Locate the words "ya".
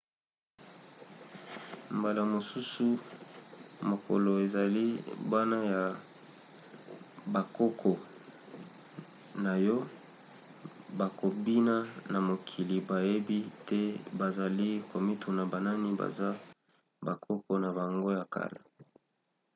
5.73-5.83, 18.17-18.23